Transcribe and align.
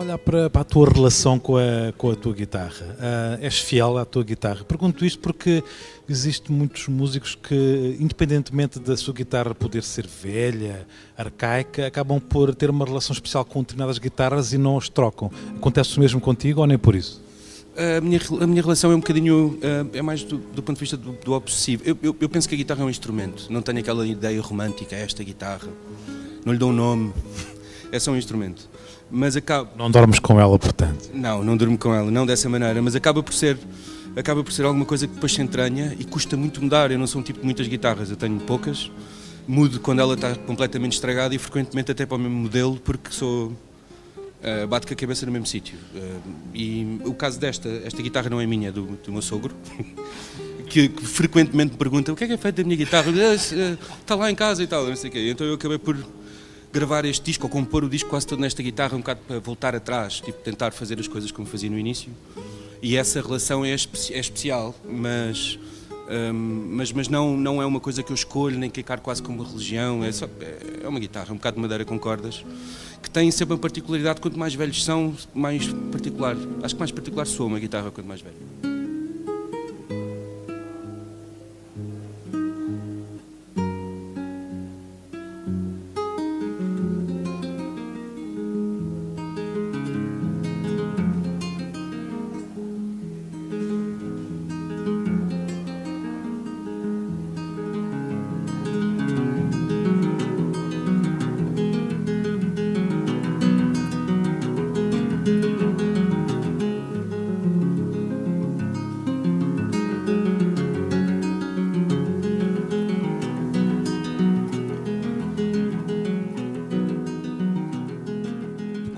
Olhar 0.00 0.16
para, 0.16 0.48
para, 0.48 0.62
a 0.62 0.64
tua 0.64 0.88
relação 0.88 1.38
com 1.38 1.58
a, 1.58 1.92
com 1.98 2.10
a 2.10 2.14
tua 2.14 2.32
guitarra. 2.32 2.96
Uh, 2.98 3.44
és 3.44 3.58
fiel 3.58 3.98
à 3.98 4.04
tua 4.06 4.24
guitarra. 4.24 4.64
Pergunto 4.64 5.04
isto 5.04 5.18
porque 5.18 5.62
existem 6.08 6.56
muitos 6.56 6.88
músicos 6.88 7.34
que, 7.34 7.98
independentemente 8.00 8.80
da 8.80 8.96
sua 8.96 9.12
guitarra 9.12 9.54
poder 9.54 9.82
ser 9.82 10.06
velha, 10.06 10.86
arcaica, 11.18 11.86
acabam 11.86 12.18
por 12.18 12.54
ter 12.54 12.70
uma 12.70 12.86
relação 12.86 13.12
especial 13.12 13.44
com 13.44 13.60
determinadas 13.60 13.98
guitarras 13.98 14.54
e 14.54 14.58
não 14.58 14.78
as 14.78 14.88
trocam. 14.88 15.30
Acontece 15.54 15.98
o 15.98 16.00
mesmo 16.00 16.18
contigo 16.18 16.62
ou 16.62 16.66
nem 16.66 16.78
por 16.78 16.94
isso? 16.94 17.22
A 17.76 18.00
minha, 18.00 18.20
a 18.40 18.46
minha 18.46 18.62
relação 18.62 18.90
é 18.90 18.94
um 18.94 19.00
bocadinho, 19.00 19.58
uh, 19.58 19.90
é 19.92 20.00
mais 20.00 20.22
do, 20.22 20.38
do, 20.38 20.62
ponto 20.62 20.76
de 20.76 20.80
vista 20.80 20.96
do, 20.96 21.12
do 21.12 21.32
obsessivo. 21.34 21.82
Eu, 21.84 21.98
eu, 22.02 22.16
eu, 22.18 22.28
penso 22.30 22.48
que 22.48 22.54
a 22.54 22.58
guitarra 22.58 22.80
é 22.80 22.84
um 22.86 22.90
instrumento, 22.90 23.48
não 23.50 23.60
tenho 23.60 23.80
aquela 23.80 24.06
ideia 24.06 24.40
romântica, 24.40 24.96
esta 24.96 25.22
guitarra, 25.22 25.68
não 26.42 26.54
lhe 26.54 26.58
dou 26.58 26.70
um 26.70 26.74
nome, 26.74 27.12
é 27.92 27.98
só 27.98 28.12
um 28.12 28.16
instrumento 28.16 28.66
mas 29.10 29.36
acaba... 29.36 29.70
Não 29.76 29.90
dormes 29.90 30.18
com 30.18 30.40
ela, 30.40 30.58
portanto? 30.58 31.10
Não, 31.12 31.42
não 31.42 31.56
durmo 31.56 31.76
com 31.76 31.94
ela, 31.94 32.10
não 32.10 32.24
dessa 32.24 32.48
maneira, 32.48 32.80
mas 32.80 32.94
acaba 32.94 33.22
por 33.22 33.34
ser 33.34 33.58
acaba 34.16 34.42
por 34.42 34.52
ser 34.52 34.64
alguma 34.64 34.84
coisa 34.84 35.06
que 35.06 35.14
depois 35.14 35.32
se 35.32 35.40
entranha 35.40 35.94
e 35.98 36.04
custa 36.04 36.36
muito 36.36 36.62
mudar. 36.62 36.90
Eu 36.90 36.98
não 36.98 37.06
sou 37.06 37.20
um 37.20 37.24
tipo 37.24 37.40
de 37.40 37.44
muitas 37.44 37.66
guitarras, 37.66 38.10
eu 38.10 38.16
tenho 38.16 38.38
poucas. 38.40 38.90
Mudo 39.46 39.80
quando 39.80 40.00
ela 40.00 40.14
está 40.14 40.34
completamente 40.34 40.92
estragada 40.92 41.34
e 41.34 41.38
frequentemente 41.38 41.90
até 41.90 42.06
para 42.06 42.16
o 42.16 42.18
mesmo 42.18 42.36
modelo, 42.36 42.76
porque 42.84 43.10
sou. 43.10 43.52
Uh, 44.40 44.66
bato 44.66 44.86
com 44.86 44.94
a 44.94 44.96
cabeça 44.96 45.26
no 45.26 45.32
mesmo 45.32 45.46
sítio. 45.46 45.76
Uh, 45.94 46.20
e 46.54 46.98
o 47.04 47.12
caso 47.12 47.38
desta, 47.38 47.68
esta 47.84 48.00
guitarra 48.00 48.30
não 48.30 48.40
é 48.40 48.46
minha, 48.46 48.68
é 48.68 48.72
do, 48.72 48.86
do 48.86 49.12
meu 49.12 49.20
sogro, 49.20 49.54
que, 50.66 50.88
que, 50.88 51.04
frequentemente 51.04 51.72
me 51.72 51.78
pergunta 51.78 52.10
o 52.10 52.16
que 52.16 52.24
é 52.24 52.26
que 52.26 52.32
é 52.32 52.36
feito 52.38 52.56
da 52.56 52.64
minha 52.64 52.76
guitarra. 52.76 53.10
Está 54.00 54.14
lá 54.14 54.30
em 54.30 54.34
casa 54.34 54.62
e 54.62 54.66
tal, 54.66 54.86
não 54.86 54.96
sei 54.96 55.10
o 55.10 55.12
quê. 55.12 55.30
Então 55.30 55.46
eu 55.46 55.54
acabei 55.54 55.76
por 55.76 55.94
gravar 56.72 57.04
este 57.04 57.24
disco 57.24 57.46
ou 57.46 57.50
compor 57.50 57.84
o 57.84 57.88
disco 57.88 58.08
quase 58.08 58.26
todo 58.26 58.40
nesta 58.40 58.62
guitarra, 58.62 58.94
um 58.94 59.00
bocado 59.00 59.20
para 59.26 59.38
voltar 59.40 59.74
atrás, 59.74 60.20
tipo 60.20 60.38
tentar 60.40 60.70
fazer 60.72 60.98
as 61.00 61.08
coisas 61.08 61.30
como 61.30 61.46
fazia 61.46 61.68
no 61.68 61.78
início. 61.78 62.10
E 62.82 62.96
essa 62.96 63.20
relação 63.20 63.64
é, 63.64 63.70
é 63.70 63.74
especial, 63.74 64.74
mas, 64.88 65.58
um, 66.08 66.32
mas, 66.32 66.92
mas 66.92 67.08
não, 67.08 67.36
não 67.36 67.60
é 67.60 67.66
uma 67.66 67.80
coisa 67.80 68.02
que 68.02 68.10
eu 68.10 68.14
escolho, 68.14 68.58
nem 68.58 68.70
que 68.70 68.80
encaro 68.80 69.00
quase 69.00 69.22
como 69.22 69.42
uma 69.42 69.48
religião, 69.48 70.02
é, 70.02 70.10
só, 70.10 70.26
é 70.82 70.88
uma 70.88 70.98
guitarra, 70.98 71.32
um 71.32 71.36
bocado 71.36 71.56
de 71.56 71.62
madeira 71.62 71.84
com 71.84 71.98
cordas, 71.98 72.44
que 73.02 73.10
tem 73.10 73.30
sempre 73.30 73.54
uma 73.54 73.60
particularidade, 73.60 74.20
quanto 74.20 74.38
mais 74.38 74.54
velhos 74.54 74.82
são, 74.82 75.14
mais 75.34 75.68
particular. 75.92 76.36
Acho 76.62 76.74
que 76.74 76.78
mais 76.78 76.90
particular 76.90 77.26
soa 77.26 77.46
uma 77.46 77.58
guitarra 77.58 77.90
quanto 77.90 78.06
mais 78.06 78.20
velho. 78.20 78.49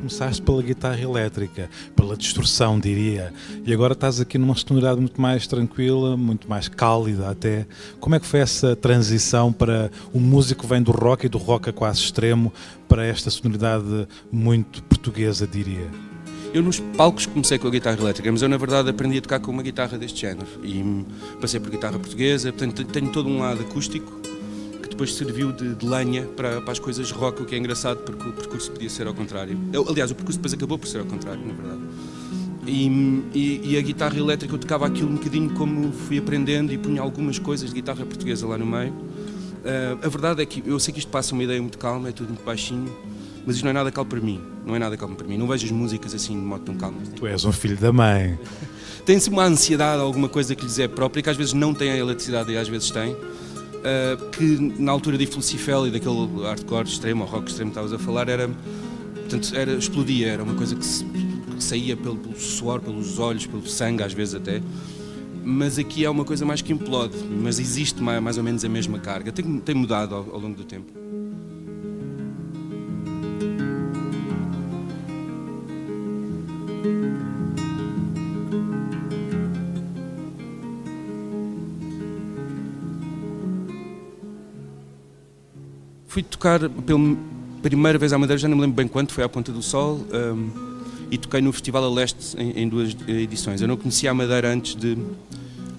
Começaste 0.02 0.42
pela 0.42 0.60
guitarra 0.60 1.00
elétrica, 1.00 1.70
pela 1.94 2.16
distorção, 2.16 2.78
diria, 2.80 3.32
e 3.64 3.72
agora 3.72 3.92
estás 3.92 4.20
aqui 4.20 4.36
numa 4.36 4.56
sonoridade 4.56 4.98
muito 5.00 5.20
mais 5.20 5.46
tranquila, 5.46 6.16
muito 6.16 6.50
mais 6.50 6.66
cálida 6.66 7.30
até. 7.30 7.66
Como 8.00 8.16
é 8.16 8.18
que 8.18 8.26
foi 8.26 8.40
essa 8.40 8.74
transição 8.74 9.52
para 9.52 9.92
o 10.12 10.18
músico 10.18 10.66
vem 10.66 10.82
do 10.82 10.90
rock 10.90 11.26
e 11.26 11.28
do 11.28 11.38
rock 11.38 11.70
a 11.70 11.72
quase 11.72 12.00
extremo 12.00 12.52
para 12.88 13.06
esta 13.06 13.30
sonoridade 13.30 14.08
muito 14.30 14.82
portuguesa, 14.82 15.46
diria? 15.46 15.88
Eu 16.52 16.62
nos 16.62 16.80
palcos 16.80 17.24
comecei 17.24 17.56
com 17.58 17.68
a 17.68 17.70
guitarra 17.70 17.98
elétrica, 17.98 18.30
mas 18.30 18.42
eu 18.42 18.48
na 18.48 18.56
verdade 18.56 18.90
aprendi 18.90 19.18
a 19.18 19.22
tocar 19.22 19.38
com 19.38 19.52
uma 19.52 19.62
guitarra 19.62 19.96
deste 19.96 20.22
género 20.22 20.48
e 20.64 21.06
passei 21.40 21.60
por 21.60 21.70
guitarra 21.70 21.98
portuguesa, 21.98 22.52
portanto 22.52 22.84
tenho 22.86 23.10
todo 23.10 23.28
um 23.28 23.38
lado 23.38 23.60
acústico 23.60 24.21
depois 25.02 25.14
serviu 25.14 25.50
de, 25.50 25.74
de 25.74 25.84
lenha 25.84 26.22
para, 26.36 26.60
para, 26.60 26.72
as 26.72 26.78
coisas 26.78 27.10
rock, 27.10 27.42
o 27.42 27.44
que 27.44 27.56
é 27.56 27.58
engraçado 27.58 27.98
porque 28.04 28.28
o 28.28 28.32
percurso 28.32 28.70
podia 28.70 28.88
ser 28.88 29.08
ao 29.08 29.14
contrário. 29.14 29.58
Aliás, 29.88 30.12
o 30.12 30.14
percurso 30.14 30.38
depois 30.38 30.54
acabou 30.54 30.78
por 30.78 30.86
ser 30.86 30.98
ao 30.98 31.06
contrário, 31.06 31.44
na 31.44 31.52
verdade. 31.52 31.80
E, 32.64 32.86
e, 33.34 33.72
e, 33.72 33.76
a 33.76 33.80
guitarra 33.80 34.16
elétrica 34.16 34.54
eu 34.54 34.58
tocava 34.58 34.86
aquilo 34.86 35.10
um 35.10 35.14
bocadinho 35.14 35.50
como 35.54 35.92
fui 35.92 36.18
aprendendo 36.18 36.72
e 36.72 36.78
punha 36.78 37.02
algumas 37.02 37.36
coisas 37.36 37.70
de 37.70 37.74
guitarra 37.74 38.06
portuguesa 38.06 38.46
lá 38.46 38.56
no 38.56 38.64
meio. 38.64 38.92
Uh, 38.92 40.06
a 40.06 40.08
verdade 40.08 40.40
é 40.40 40.46
que 40.46 40.62
eu 40.64 40.78
sei 40.78 40.92
que 40.94 41.00
isto 41.00 41.10
passa 41.10 41.34
uma 41.34 41.42
ideia 41.42 41.60
muito 41.60 41.76
calma, 41.78 42.08
é 42.08 42.12
tudo 42.12 42.28
muito 42.28 42.44
baixinho, 42.44 42.96
mas 43.44 43.56
isto 43.56 43.64
não 43.64 43.70
é 43.70 43.72
nada 43.72 43.90
calmo 43.90 44.08
para 44.08 44.20
mim. 44.20 44.40
Não 44.64 44.76
é 44.76 44.78
nada 44.78 44.96
calmo 44.96 45.16
para 45.16 45.26
mim. 45.26 45.36
Não 45.36 45.48
vejo 45.48 45.66
as 45.66 45.72
músicas 45.72 46.14
assim 46.14 46.34
de 46.34 46.44
modo 46.44 46.62
tão 46.62 46.76
calmo. 46.76 47.00
Tu 47.16 47.26
és 47.26 47.44
um 47.44 47.50
filho 47.50 47.76
da 47.76 47.92
mãe. 47.92 48.38
Tem-se 49.04 49.28
uma 49.28 49.42
ansiedade, 49.42 50.00
alguma 50.00 50.28
coisa 50.28 50.54
que 50.54 50.62
lhes 50.62 50.78
é 50.78 50.86
própria, 50.86 51.20
que 51.20 51.30
às 51.30 51.36
vezes 51.36 51.52
não 51.52 51.74
tem 51.74 51.90
a 51.90 51.96
eletricidade 51.96 52.52
e 52.52 52.56
às 52.56 52.68
vezes 52.68 52.92
tem 52.92 53.16
uh, 53.82 54.30
que 54.30 54.58
na 54.80 54.92
altura 54.92 55.18
de 55.18 55.26
Felicifel 55.26 55.86
e 55.86 55.90
daquele 55.90 56.42
hardcore 56.42 56.88
extremo, 56.88 57.24
ou 57.24 57.30
rock 57.30 57.48
extremo 57.48 57.70
que 57.70 57.78
estavas 57.78 57.92
a 57.92 57.98
falar, 57.98 58.28
era, 58.28 58.48
portanto, 59.14 59.52
era, 59.54 59.72
explodia, 59.72 60.28
era 60.28 60.42
uma 60.42 60.54
coisa 60.54 60.74
que, 60.74 60.84
se, 60.84 61.04
que 61.04 61.62
saía 61.62 61.96
pelo, 61.96 62.16
pelo, 62.16 62.38
suor, 62.38 62.80
pelos 62.80 63.18
olhos, 63.18 63.46
pelo 63.46 63.66
sangue 63.66 64.02
às 64.02 64.12
vezes 64.12 64.34
até. 64.34 64.62
Mas 65.44 65.78
aqui 65.78 66.04
é 66.04 66.10
uma 66.10 66.24
coisa 66.24 66.44
mais 66.44 66.62
que 66.62 66.72
implode, 66.72 67.16
mas 67.28 67.58
existe 67.58 68.00
mais, 68.00 68.22
mais 68.22 68.38
ou 68.38 68.44
menos 68.44 68.64
a 68.64 68.68
mesma 68.68 68.98
carga. 68.98 69.32
Tem, 69.32 69.58
tem 69.58 69.74
mudado 69.74 70.14
ao, 70.14 70.34
ao 70.34 70.38
longo 70.38 70.56
do 70.56 70.64
tempo. 70.64 71.01
Fui 86.12 86.22
tocar 86.22 86.60
pela 86.68 87.16
primeira 87.62 87.96
vez 87.96 88.12
à 88.12 88.18
Madeira, 88.18 88.38
já 88.38 88.46
não 88.46 88.54
me 88.54 88.60
lembro 88.60 88.76
bem 88.76 88.86
quanto, 88.86 89.14
foi 89.14 89.24
à 89.24 89.28
Ponta 89.30 89.50
do 89.50 89.62
Sol, 89.62 89.98
um, 90.12 90.50
e 91.10 91.16
toquei 91.16 91.40
no 91.40 91.50
Festival 91.50 91.82
a 91.84 91.90
Leste 91.90 92.36
em, 92.36 92.50
em, 92.50 92.68
duas 92.68 92.94
edições. 93.08 93.62
Eu 93.62 93.68
não 93.68 93.78
conhecia 93.78 94.10
a 94.10 94.14
Madeira 94.14 94.52
antes 94.52 94.74
de 94.74 94.98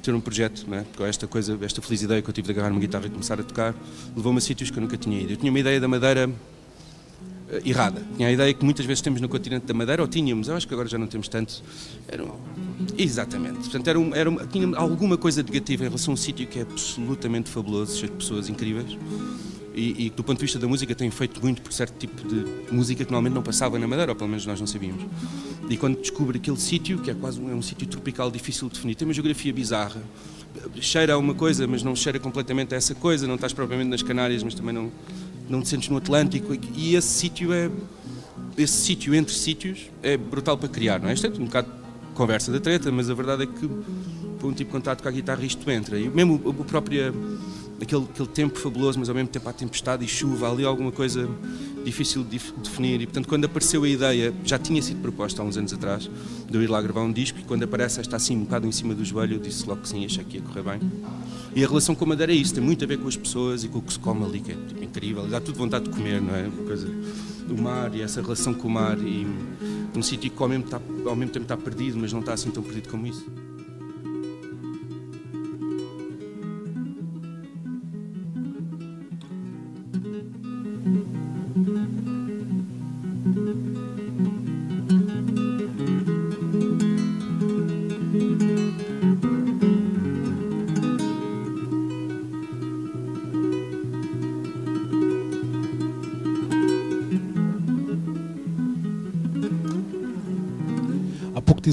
ter 0.02 0.12
um 0.12 0.20
projeto, 0.20 0.68
né? 0.68 0.88
porque 0.92 1.04
esta 1.04 1.28
coisa, 1.28 1.56
esta 1.62 1.84
feliz 1.84 2.02
ideia 2.02 2.20
que 2.20 2.28
eu 2.28 2.34
tive 2.34 2.48
de 2.48 2.52
agarrar 2.52 2.72
uma 2.72 2.80
guitarra 2.80 3.06
e 3.06 3.12
começar 3.12 3.40
a 3.40 3.44
tocar, 3.44 3.76
levou-me 4.16 4.40
a 4.40 4.42
sítios 4.42 4.72
que 4.72 4.78
eu 4.80 4.82
nunca 4.82 4.98
tinha 4.98 5.22
ido. 5.22 5.34
Eu 5.34 5.38
tinha 5.38 5.52
uma 5.52 5.60
ideia 5.60 5.80
da 5.80 5.88
Madeira 5.88 6.28
uh, 6.28 7.62
errada. 7.64 8.02
Tinha 8.18 8.28
a 8.28 8.32
ideia 8.32 8.52
que 8.56 8.66
muitas 8.66 8.88
vezes 8.88 9.02
temos 9.02 9.22
no 9.22 9.30
continente 9.30 9.68
da 9.68 9.74
Madeira, 9.76 10.02
ou 10.02 10.08
tínhamos, 10.08 10.48
eu 10.48 10.56
acho 10.56 10.68
que 10.68 10.74
agora 10.74 10.90
já 10.90 10.98
não 10.98 11.06
temos 11.06 11.28
tanto. 11.28 11.62
Era 12.08 12.24
um... 12.24 12.32
Exatamente. 12.98 13.60
Portanto, 13.60 13.88
era, 13.88 14.00
um, 14.00 14.16
era 14.16 14.32
um, 14.32 14.38
tinha 14.48 14.76
alguma 14.78 15.16
coisa 15.16 15.44
negativa 15.44 15.84
em 15.84 15.90
relação 15.90 16.14
a 16.14 16.16
um 16.16 16.18
sítio 16.18 16.48
que 16.48 16.58
é 16.58 16.64
absolutamente 16.64 17.52
fabuloso, 17.52 18.00
cheio 18.00 18.12
de 18.12 18.18
pessoas 18.18 18.50
incríveis 18.50 18.98
e, 19.74 20.06
e, 20.06 20.10
do 20.10 20.24
ponto 20.24 20.38
de 20.38 20.44
vista 20.44 20.60
da 20.60 20.68
música 20.68 20.94
tem 20.94 21.10
feito 21.10 21.42
muito 21.42 21.62
por 21.62 21.74
certo 21.74 21.98
tipo 21.98 22.28
de 22.28 22.46
música 22.72 23.04
que 23.04 23.12
normalmente 23.12 23.34
não 23.34 23.42
passava 23.42 23.80
na 23.80 23.88
Madeira, 23.88 24.12
ou 24.12 24.16
pelo 24.16 24.30
menos 24.30 24.46
nós 24.46 24.60
não 24.60 24.68
sabíamos. 24.68 25.04
E 25.70 25.78
quando 25.78 26.00
descobre 26.00 26.38
aquele 26.38 26.60
sítio, 26.60 27.00
que 27.00 27.10
é 27.10 27.14
quase 27.14 27.40
um, 27.40 27.50
é 27.50 27.56
um 27.56 27.62
sítio 27.62 27.88
tropical 27.88 28.30
difícil 28.30 28.68
de 28.68 28.76
definir, 28.76 28.96
tem 28.96 29.08
uma 29.08 29.14
geografia 29.14 29.52
bizarra, 29.52 30.02
cheira 30.80 31.14
a 31.14 31.18
uma 31.18 31.34
coisa, 31.34 31.68
mas 31.68 31.82
não 31.82 31.96
cheira 31.96 32.20
completamente 32.20 32.74
a 32.74 32.78
essa 32.78 32.94
coisa, 32.94 33.26
não 33.26 33.36
estás 33.36 33.54
propriamente 33.54 33.90
nas 33.90 34.04
Canárias, 34.04 34.44
mas 34.44 34.54
também 34.54 34.74
não, 34.74 34.92
não 35.50 35.62
te 35.62 35.70
sentes 35.70 35.90
no 35.90 35.98
Atlântico, 35.98 36.56
e 36.76 36.96
esse 36.96 37.08
sítio 37.08 37.52
é, 37.52 37.70
esse 38.58 38.74
sítio 38.74 39.16
entre 39.16 39.34
sítios 39.34 39.90
é 40.04 40.16
brutal 40.16 40.58
para 40.58 40.70
criar, 40.70 41.00
não 41.00 41.10
é? 41.10 41.14
Isto 41.14 41.28
é 41.28 41.30
um 41.30 41.46
bocado 41.46 41.70
conversa 42.14 42.52
da 42.52 42.60
treta, 42.60 42.92
mas 42.92 43.10
a 43.10 43.14
verdade 43.16 43.44
é 43.44 43.46
que 43.48 43.68
por 44.40 44.50
um 44.50 44.54
tipo 44.54 44.70
de 44.70 44.78
contato 44.78 45.02
com 45.02 45.10
a 45.10 45.12
guitarra 45.12 45.44
isto 45.44 45.70
entra, 45.72 46.00
e 46.00 46.08
mesmo 46.10 46.40
a 46.48 46.64
própria 46.64 47.12
aquele, 47.82 48.04
aquele 48.04 48.30
tempo 48.30 48.60
fabuloso, 48.60 49.00
mas 49.00 49.10
ao 49.10 49.16
mesmo 49.16 49.30
tempo 49.30 49.48
há 49.48 49.54
tempestade 49.54 50.04
e 50.04 50.08
chuva, 50.08 50.52
ali 50.52 50.66
alguma 50.66 50.92
coisa 50.92 51.30
difícil 51.84 52.24
de 52.24 52.40
definir. 52.64 53.02
E 53.02 53.06
portanto, 53.06 53.28
quando 53.28 53.46
apareceu 53.46 53.84
a 53.84 53.88
ideia, 53.88 54.34
já 54.44 54.58
tinha 54.58 54.82
sido 54.82 55.02
proposta 55.02 55.42
há 55.42 55.46
uns 55.46 55.58
anos 55.58 55.74
atrás, 55.74 56.10
de 56.50 56.58
eu 56.58 56.62
ir 56.62 56.70
lá 56.70 56.82
gravar 56.82 57.02
um 57.02 57.12
disco, 57.12 57.40
e 57.40 57.44
quando 57.44 57.64
aparece 57.64 58.00
esta 58.00 58.16
assim, 58.16 58.38
um 58.38 58.44
bocado 58.44 58.68
em 58.68 58.72
cima 58.72 58.94
do 58.94 59.04
joelho, 59.04 59.36
eu 59.36 59.40
disse 59.40 59.68
logo 59.68 59.82
que 59.82 59.90
sim, 59.90 60.06
achei 60.06 60.24
que 60.24 60.38
ia 60.38 60.44
correr 60.44 60.64
bem. 60.64 60.92
E 61.56 61.64
a 61.64 61.68
relação 61.68 61.94
com 61.94 62.06
a 62.06 62.08
Madeira 62.08 62.32
é 62.32 62.36
isso, 62.36 62.54
tem 62.54 62.64
muito 62.64 62.84
a 62.84 62.88
ver 62.88 62.98
com 62.98 63.08
as 63.08 63.18
pessoas 63.18 63.64
e 63.64 63.68
com 63.68 63.80
o 63.80 63.82
que 63.82 63.94
se 63.94 64.00
come 64.00 64.26
ali, 64.26 64.40
que 64.40 64.52
é 64.52 64.56
tipo, 64.56 64.84
incrível, 64.84 65.28
dá 65.28 65.40
tudo 65.40 65.58
vontade 65.58 65.86
de 65.86 65.92
comer, 65.92 66.22
não 66.22 66.36
é? 66.36 66.48
Uma 66.48 66.64
coisa, 66.64 66.88
o 67.50 67.62
mar 67.62 67.94
e 67.94 68.02
essa 68.02 68.22
relação 68.22 68.54
com 68.54 68.68
o 68.68 68.72
mar, 68.72 68.98
e 69.00 69.28
um 69.96 70.02
sítio 70.02 70.32
que 70.32 70.42
ao 70.42 70.50
mesmo, 70.50 70.66
está, 70.66 70.82
ao 71.06 71.16
mesmo 71.16 71.32
tempo 71.32 71.44
está 71.44 71.58
perdido, 71.58 71.98
mas 72.00 72.12
não 72.12 72.22
está 72.22 72.34
assim 72.34 72.50
tão 72.50 72.64
perdido 72.64 72.90
como 72.90 73.06
isso. 73.06 73.26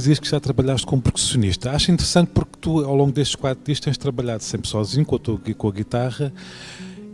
dizias 0.00 0.18
que 0.18 0.28
já 0.28 0.40
trabalhaste 0.40 0.86
como 0.86 1.02
percussionista. 1.02 1.72
Acho 1.72 1.90
interessante 1.90 2.30
porque 2.32 2.52
tu, 2.60 2.84
ao 2.84 2.96
longo 2.96 3.12
destes 3.12 3.34
quatro 3.34 3.62
dias, 3.64 3.80
tens 3.80 3.98
trabalhado 3.98 4.42
sempre 4.42 4.68
sozinho 4.68 5.04
com 5.04 5.16
a, 5.16 5.18
tua, 5.18 5.38
com 5.56 5.68
a 5.68 5.72
guitarra 5.72 6.32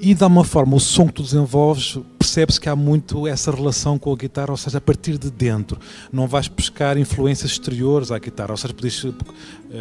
e, 0.00 0.14
de 0.14 0.22
alguma 0.22 0.44
forma, 0.44 0.76
o 0.76 0.80
som 0.80 1.06
que 1.06 1.14
tu 1.14 1.22
desenvolves 1.22 1.98
percebe-se 2.36 2.60
que 2.60 2.68
há 2.68 2.76
muito 2.76 3.26
essa 3.26 3.50
relação 3.50 3.98
com 3.98 4.12
a 4.12 4.16
guitarra, 4.16 4.50
ou 4.50 4.58
seja, 4.58 4.76
a 4.76 4.80
partir 4.80 5.16
de 5.16 5.30
dentro. 5.30 5.80
Não 6.12 6.28
vais 6.28 6.48
buscar 6.48 6.98
influências 6.98 7.52
exteriores 7.52 8.10
à 8.10 8.18
guitarra, 8.18 8.50
ou 8.50 8.56
seja, 8.58 8.74
podes 8.74 9.04
uh, 9.04 9.14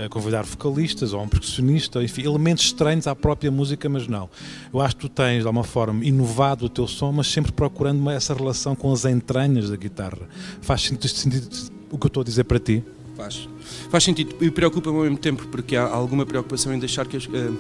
convidar 0.10 0.44
vocalistas 0.44 1.12
ou 1.12 1.22
um 1.22 1.28
percussionista, 1.28 2.02
enfim, 2.02 2.24
elementos 2.24 2.64
estranhos 2.64 3.08
à 3.08 3.16
própria 3.16 3.52
música, 3.52 3.90
mas 3.90 4.08
não. 4.08 4.30
Eu 4.74 4.80
acho 4.80 4.96
que 4.96 5.02
tu 5.02 5.10
tens, 5.10 5.42
de 5.42 5.48
alguma 5.48 5.66
forma, 5.66 6.06
inovado 6.06 6.68
o 6.68 6.70
teu 6.70 6.88
som, 6.88 7.12
mas 7.12 7.28
sempre 7.28 7.52
procurando 7.52 8.10
essa 8.10 8.34
relação 8.34 8.74
com 8.74 8.94
as 8.94 9.04
entranhas 9.04 9.70
da 9.70 9.76
guitarra. 9.76 10.30
Faz 10.62 10.84
sentido 10.84 11.50
o 11.92 11.98
que 11.98 12.06
eu 12.06 12.08
estou 12.08 12.22
a 12.22 12.24
dizer 12.24 12.46
para 12.46 12.60
ti? 12.60 12.82
Faz. 13.18 13.50
Faz 13.90 14.04
sentido. 14.04 14.34
E 14.40 14.50
preocupa-me 14.50 14.96
ao 14.96 15.04
mesmo 15.04 15.18
tempo, 15.18 15.46
porque 15.48 15.76
há 15.76 15.84
alguma 15.84 16.26
preocupação 16.26 16.74
em 16.74 16.80
deixar 16.80 17.06
que 17.06 17.18
as, 17.18 17.26
uh, 17.26 17.58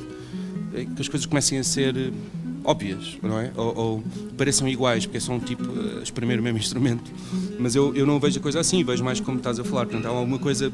que 0.84 1.02
as 1.02 1.08
coisas 1.08 1.26
comecem 1.26 1.60
a 1.60 1.64
ser 1.64 2.12
óbvias, 2.66 3.18
não 3.22 3.40
é? 3.40 3.52
Ou, 3.56 3.78
ou 3.78 4.04
pareçam 4.38 4.68
iguais, 4.68 5.06
porque 5.06 5.20
são 5.20 5.40
tipo 5.40 5.64
uh, 5.64 6.02
exprimir 6.02 6.40
o 6.40 6.44
mesmo 6.44 6.58
instrumento. 6.60 7.12
Mas 7.60 7.76
eu, 7.76 7.96
eu 7.96 8.06
não 8.06 8.20
vejo 8.20 8.40
a 8.40 8.42
coisa 8.42 8.60
assim, 8.60 8.84
vejo 8.84 9.04
mais 9.04 9.20
como 9.20 9.38
estás 9.38 9.60
a 9.60 9.64
falar. 9.64 9.86
Portanto, 9.86 10.06
há 10.06 10.10
alguma 10.10 10.40
coisa 10.40 10.72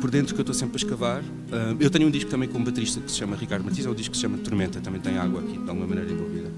por 0.00 0.10
dentro 0.10 0.34
que 0.34 0.40
eu 0.40 0.42
estou 0.42 0.54
sempre 0.54 0.76
a 0.76 0.76
escavar. 0.76 1.22
Uh, 1.22 1.76
eu 1.80 1.90
tenho 1.90 2.06
um 2.06 2.10
disco 2.10 2.30
também 2.30 2.48
com 2.48 2.58
um 2.58 2.64
baterista 2.64 3.00
que 3.00 3.10
se 3.10 3.16
chama 3.18 3.34
Ricardo 3.36 3.64
Martins, 3.64 3.86
é 3.86 3.90
um 3.90 3.94
disco 3.94 4.12
que 4.12 4.18
se 4.18 4.22
chama 4.22 4.38
Tormenta, 4.38 4.80
também 4.80 5.00
tem 5.00 5.18
água 5.18 5.40
aqui, 5.40 5.58
de 5.58 5.68
alguma 5.68 5.86
maneira 5.86 6.12
envolvida. 6.12 6.50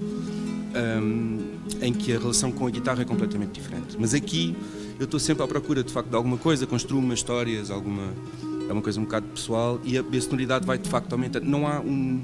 Um, 1.01 1.39
em 1.81 1.93
que 1.93 2.13
a 2.13 2.19
relação 2.19 2.51
com 2.51 2.67
a 2.67 2.69
guitarra 2.69 3.01
é 3.01 3.05
completamente 3.05 3.53
diferente. 3.53 3.95
Mas 3.97 4.13
aqui 4.13 4.55
eu 4.99 5.05
estou 5.05 5.19
sempre 5.19 5.43
à 5.43 5.47
procura 5.47 5.83
de 5.83 5.91
facto 5.91 6.09
de 6.09 6.15
alguma 6.15 6.37
coisa, 6.37 6.67
construo 6.67 6.99
umas 6.99 7.19
histórias, 7.19 7.71
alguma 7.71 8.13
é 8.69 8.73
uma 8.73 8.81
coisa 8.81 8.99
um 8.99 9.03
bocado 9.03 9.25
pessoal 9.27 9.79
e 9.83 9.97
a, 9.97 10.01
a 10.01 10.21
sonoridade 10.21 10.65
vai 10.65 10.77
de 10.77 10.87
facto 10.87 11.11
aumentando. 11.13 11.45
Não 11.45 11.67
há 11.67 11.79
um, 11.79 12.21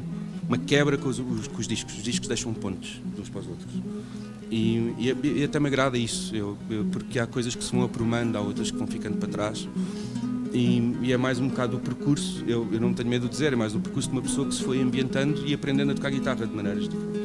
uma 0.48 0.58
quebra 0.58 0.98
com 0.98 1.10
os, 1.10 1.20
os, 1.20 1.48
com 1.48 1.60
os, 1.60 1.68
discos. 1.68 1.98
Os 1.98 2.04
discos 2.04 2.28
deixam 2.28 2.54
pontos 2.54 3.02
de 3.04 3.22
uns 3.22 3.30
para 3.30 3.42
os 3.42 3.48
outros. 3.48 3.74
E, 4.52 4.94
e, 5.00 5.40
e 5.40 5.44
até 5.44 5.60
me 5.60 5.68
agrada 5.68 5.98
isso, 5.98 6.36
eu, 6.36 6.56
eu, 6.70 6.86
porque 6.86 7.18
há 7.18 7.26
coisas 7.26 7.56
que 7.56 7.64
se 7.64 7.72
vão 7.72 7.84
aprumando, 7.84 8.36
há 8.38 8.42
outras 8.42 8.70
que 8.70 8.78
vão 8.78 8.86
ficando 8.86 9.18
para 9.18 9.28
trás. 9.28 9.68
E, 10.54 10.96
e 11.02 11.12
é 11.12 11.18
mais 11.18 11.40
um 11.40 11.50
bocado 11.50 11.78
o 11.78 11.80
percurso, 11.80 12.44
eu, 12.48 12.66
eu, 12.72 12.80
não 12.80 12.94
tenho 12.94 13.10
medo 13.10 13.24
de 13.24 13.32
dizer, 13.32 13.52
é 13.52 13.56
mais 13.56 13.76
o 13.76 13.80
percurso 13.80 14.08
de 14.08 14.16
uma 14.16 14.22
pessoa 14.22 14.48
que 14.48 14.54
se 14.54 14.64
foi 14.64 14.82
ambientando 14.82 15.46
e 15.46 15.54
aprendendo 15.54 15.92
a 15.92 15.96
tocar 15.96 16.12
guitarra 16.12 16.46
de 16.46 16.56
maneiras 16.56 16.88
diferentes. 16.88 17.25